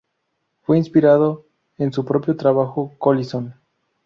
[0.63, 1.45] Fue inspirado
[1.77, 3.53] en su propio trabajo "Collision".